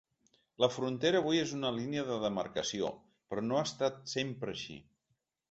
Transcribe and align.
La 0.63 0.69
frontera 0.75 1.19
avui 1.23 1.41
és 1.41 1.53
una 1.57 1.71
línia 1.75 2.05
de 2.07 2.17
demarcació, 2.23 2.91
però 3.35 3.45
no 3.51 3.61
ha 3.61 3.63
estat 3.69 4.01
sempre 4.17 4.53
així. 4.57 4.81